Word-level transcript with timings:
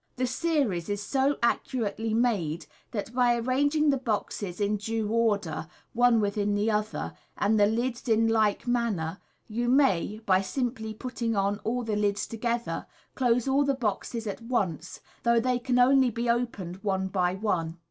The 0.15 0.25
series 0.25 0.89
is 0.89 1.07
go 1.13 1.37
accurately 1.43 2.11
made, 2.11 2.65
that 2.89 3.13
by 3.13 3.35
arranging 3.37 3.91
the 3.91 3.97
boxes 3.99 4.59
in 4.59 4.77
due 4.77 5.11
order 5.11 5.67
one 5.93 6.19
within 6.19 6.55
the 6.55 6.71
other, 6.71 7.13
and 7.37 7.59
the 7.59 7.67
lids 7.67 8.09
in 8.09 8.27
like 8.27 8.65
manner, 8.65 9.19
you 9.45 9.69
may, 9.69 10.19
by 10.25 10.41
simply 10.41 10.95
putting 10.95 11.35
on 11.35 11.59
all 11.59 11.83
the 11.83 11.95
lids 11.95 12.25
together, 12.25 12.87
close 13.13 13.47
all 13.47 13.63
the 13.63 13.75
boxes 13.75 14.25
at 14.25 14.41
once, 14.41 15.01
though 15.21 15.39
they 15.39 15.59
can 15.59 15.77
only 15.77 16.09
be 16.09 16.27
opened 16.27 16.77
one 16.77 17.07
by 17.07 17.35
one. 17.35 17.77